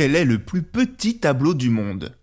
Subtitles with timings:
[0.00, 2.16] Quel est le plus petit tableau du monde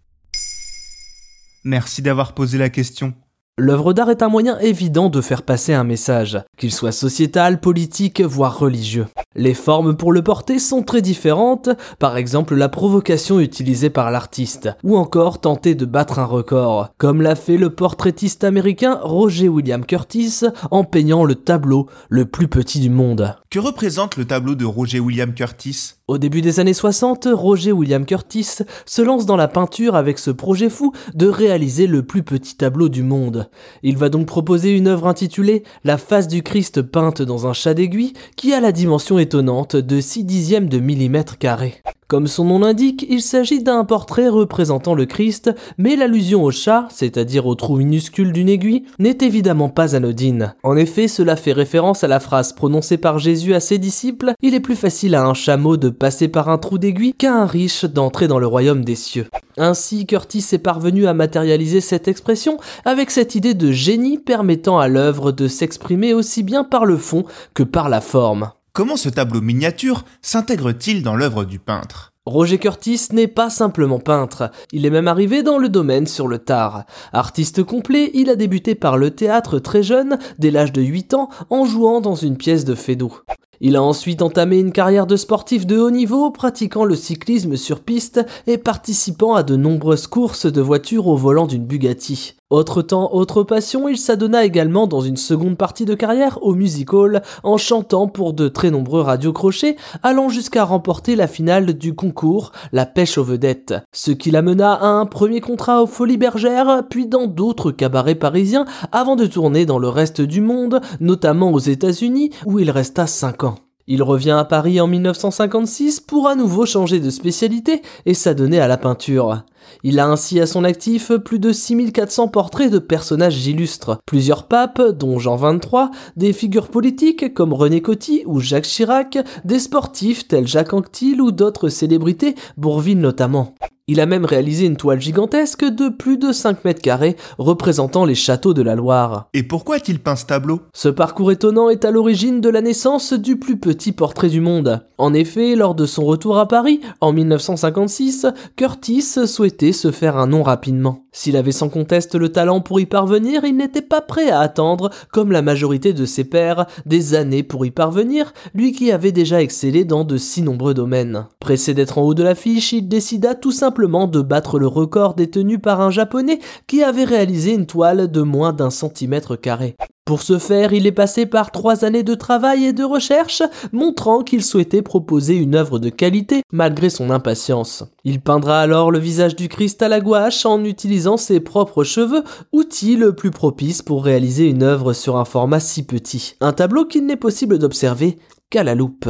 [1.64, 3.14] Merci d'avoir posé la question.
[3.60, 8.20] L'œuvre d'art est un moyen évident de faire passer un message, qu'il soit sociétal, politique,
[8.20, 9.06] voire religieux.
[9.36, 11.70] Les formes pour le porter sont très différentes,
[12.00, 17.22] par exemple la provocation utilisée par l'artiste, ou encore tenter de battre un record, comme
[17.22, 20.42] l'a fait le portraitiste américain Roger William Curtis
[20.72, 23.36] en peignant le tableau le plus petit du monde.
[23.52, 25.97] Que représente le tableau de Roger William Curtis?
[26.08, 30.32] Au début des années 60, Roger William Curtis se lance dans la peinture avec ce
[30.32, 33.50] projet fou de réaliser le plus petit tableau du monde.
[33.84, 37.74] Il va donc proposer une œuvre intitulée La face du Christ peinte dans un chat
[37.74, 41.82] d'aiguille qui a la dimension étonnante de 6 dixièmes de millimètre carré.
[42.08, 46.88] Comme son nom l'indique, il s'agit d'un portrait représentant le Christ, mais l'allusion au chat,
[46.90, 50.56] c'est-à-dire au trou minuscule d'une aiguille, n'est évidemment pas anodine.
[50.64, 54.54] En effet, cela fait référence à la phrase prononcée par Jésus à ses disciples Il
[54.54, 57.84] est plus facile à un chameau de passer par un trou d'aiguille qu'à un riche
[57.84, 59.28] d'entrer dans le royaume des cieux.
[59.58, 64.88] Ainsi, Curtis est parvenu à matérialiser cette expression avec cette idée de génie permettant à
[64.88, 68.52] l'œuvre de s'exprimer aussi bien par le fond que par la forme.
[68.78, 72.14] Comment ce tableau miniature s'intègre-t-il dans l'œuvre du peintre?
[72.28, 76.38] Roger Curtis n'est pas simplement peintre, il est même arrivé dans le domaine sur le
[76.38, 76.86] tard.
[77.12, 81.30] Artiste complet, il a débuté par le théâtre très jeune, dès l'âge de 8 ans,
[81.50, 83.14] en jouant dans une pièce de Feydeau.
[83.60, 87.80] Il a ensuite entamé une carrière de sportif de haut niveau, pratiquant le cyclisme sur
[87.80, 92.36] piste et participant à de nombreuses courses de voitures au volant d'une Bugatti.
[92.50, 96.94] Autre temps, autre passion, il s'adonna également dans une seconde partie de carrière au music
[96.94, 102.54] hall en chantant pour de très nombreux radiocrochets, allant jusqu'à remporter la finale du concours
[102.72, 107.08] La pêche aux vedettes, ce qui l'amena à un premier contrat aux Folies Bergères, puis
[107.08, 112.30] dans d'autres cabarets parisiens avant de tourner dans le reste du monde, notamment aux États-Unis
[112.46, 113.47] où il resta 5 ans.
[113.90, 118.68] Il revient à Paris en 1956 pour à nouveau changer de spécialité et s'adonner à
[118.68, 119.44] la peinture.
[119.84, 124.82] Il a ainsi à son actif plus de 6400 portraits de personnages illustres, plusieurs papes,
[124.82, 130.48] dont Jean XXIII, des figures politiques comme René Coty ou Jacques Chirac, des sportifs tels
[130.48, 133.56] Jacques Anquetil ou d'autres célébrités, Bourville notamment.
[133.90, 138.16] Il a même réalisé une toile gigantesque de plus de 5 mètres carrés représentant les
[138.16, 139.30] châteaux de la Loire.
[139.34, 140.60] Et pourquoi a-t-il peint ce tableau?
[140.74, 144.86] Ce parcours étonnant est à l'origine de la naissance du plus petit portrait du monde.
[144.98, 148.26] En effet, lors de son retour à Paris, en 1956,
[148.58, 151.07] Curtis souhaitait se faire un nom rapidement.
[151.20, 154.92] S'il avait sans conteste le talent pour y parvenir, il n'était pas prêt à attendre,
[155.12, 159.42] comme la majorité de ses pairs, des années pour y parvenir, lui qui avait déjà
[159.42, 161.26] excellé dans de si nombreux domaines.
[161.40, 165.58] Pressé d'être en haut de l'affiche, il décida tout simplement de battre le record détenu
[165.58, 169.76] par un japonais qui avait réalisé une toile de moins d'un centimètre carré.
[170.08, 174.24] Pour ce faire, il est passé par trois années de travail et de recherche, montrant
[174.24, 177.84] qu'il souhaitait proposer une œuvre de qualité malgré son impatience.
[178.06, 182.24] Il peindra alors le visage du Christ à la gouache en utilisant ses propres cheveux,
[182.54, 186.36] outil le plus propice pour réaliser une œuvre sur un format si petit.
[186.40, 188.18] Un tableau qu'il n'est possible d'observer
[188.50, 189.10] qu'à la loupe.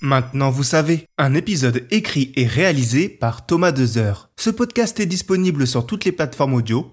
[0.00, 4.30] Maintenant vous savez, un épisode écrit et réalisé par Thomas Dezer.
[4.36, 6.92] Ce podcast est disponible sur toutes les plateformes audio,